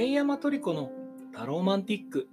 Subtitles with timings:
[0.00, 0.90] 上山トリコの
[1.34, 2.26] タローマンティック。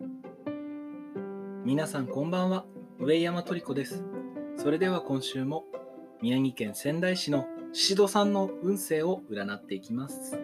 [1.66, 2.64] 皆さんこんばんは。
[2.98, 4.06] 上山トリコです。
[4.56, 5.66] それでは今週も
[6.22, 10.40] 宮城県仙台市の宍戸さんの運勢を占っていきます。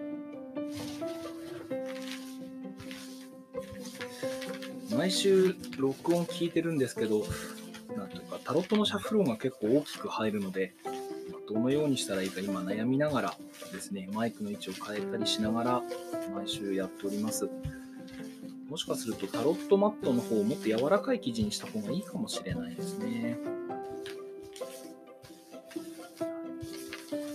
[4.94, 7.24] 毎週録音聞いてるんですけど
[7.96, 10.76] なんというかタロットのシャッフル音が結構大きく入るので
[11.48, 13.38] どのようにしたらいいか今悩みながら
[13.72, 15.84] ですね、マイクの位置を変えたりしながら
[16.34, 17.50] 毎週やっております。
[18.70, 23.38] もしかするとタロットマットの方をもっと柔らかい生地にした方がいいかもしれないですね。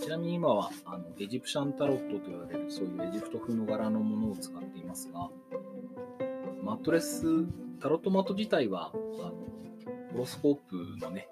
[0.01, 5.29] ちなみに今はあのエジプシャンタロットと言われるそういうエジプト風の柄のものを使っていますが、
[6.63, 7.23] マットレス、
[7.79, 9.31] タロットマット自体はあの
[10.11, 11.29] ホロスコープのね、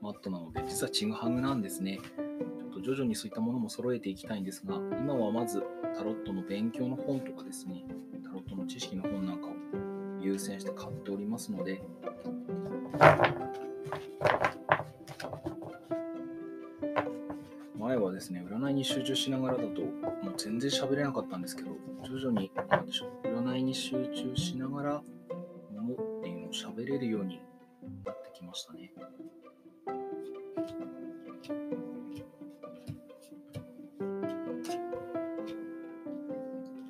[0.00, 1.98] マットなので、実はちぐはぐなんですね。
[1.98, 5.62] ちょっと徐々にそういったものも揃えていきたいんですが、今はまず
[5.94, 7.84] タロットの勉強の本とかですね、
[8.24, 9.50] タロットの知識の本なんかを
[10.20, 11.82] 優先して買っておりますので、
[17.78, 21.70] 前はですね、占いに集中しながらだと、もう全然喋れなかったんですけど、
[22.04, 25.02] 徐々に、なんでしょう、占いに集中しながら、
[25.72, 27.40] ものっていうのを喋れるように
[28.42, 28.92] きましたね。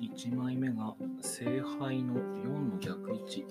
[0.01, 3.45] 1枚目が聖杯の4の逆位置。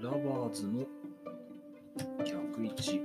[0.00, 0.86] ラバーズの
[2.24, 3.00] 逆位置。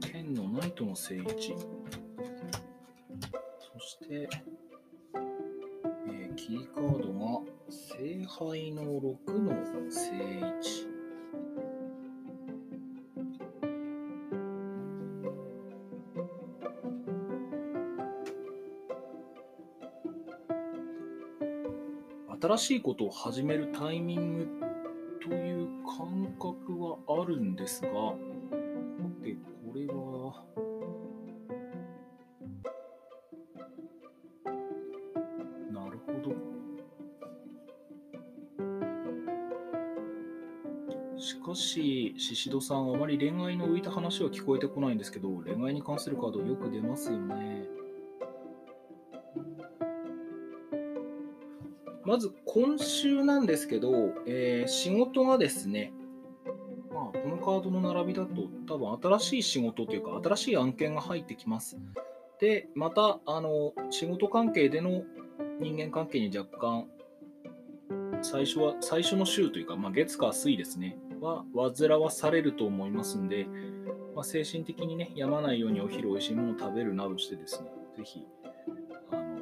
[0.00, 1.77] 剣のナイトの正位置。
[4.08, 4.28] て、
[5.14, 9.52] えーキーカードが聖杯の6の
[9.90, 10.88] 正位置
[22.40, 24.48] 新しいことを始めるタイミング
[25.22, 27.90] という感覚はあるんですが、
[29.22, 30.07] で、これは、
[41.18, 47.64] しかし、宍戸さん、あまり恋愛の浮いた話は聞こえてこないんですけど、恋愛に関するカードよく出ますよね。
[52.04, 55.92] まず今週なんですけど、えー仕事がですね、
[56.94, 61.76] まあ、このカードの並びだと多分新しい仕事というか新しい案件が入ってきます。
[62.40, 65.02] で、またあの仕事関係での
[65.60, 66.86] 人間関係に若干
[68.22, 73.46] 最初は最初の週というか、まあ、月火水ですねは煩わされると思いますんで、
[74.14, 78.24] まあ、精神的にね病まないようにお昼おいしいものを食べるなどしてですねぜひ
[79.10, 79.38] あの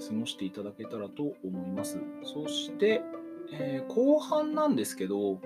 [0.00, 1.98] 過ごしていただけたらと思います。
[2.22, 3.02] そして、
[3.52, 5.38] えー後半なんですけど、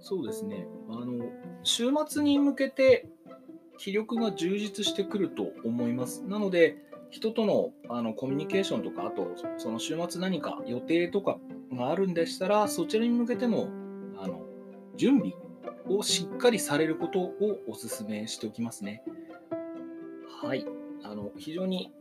[0.00, 1.24] そうですね、あの
[1.62, 3.08] 週末に向けて
[3.78, 6.22] 気力が充実してくると思います。
[6.24, 6.78] なので、
[7.10, 11.38] 人とのあのコミュニケーションとか、あとその週末何か予定とか
[11.72, 13.68] があるんでしたら、そちらに向けての
[14.18, 14.42] あの
[14.96, 15.32] 準備
[15.88, 17.32] をしっかりされることを
[17.68, 19.02] お勧めしておきますね。
[20.42, 20.66] はい。
[21.02, 21.92] あの非常に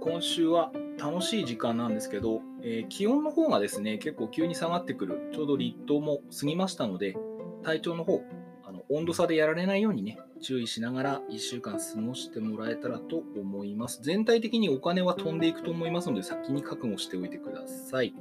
[0.00, 7.16] 今週は楽しい時間なんですけど、えー気温の方がですね結構急に下がってくるちょうど立冬も過ぎましたので
[7.64, 8.22] 体調の方
[8.64, 14.00] あの温度差でやられないようにね注意しながら1週間過ごしてもらえたらと思います。
[14.02, 18.12] 全体的にお金は飛んでいくと思いますので先に覚悟しておいてください。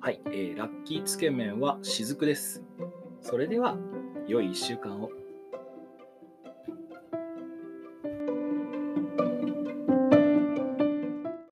[0.00, 2.62] はい、えーラッキーつけ麺は雫です。
[3.22, 3.76] それでは
[4.28, 5.10] 良い1週間を。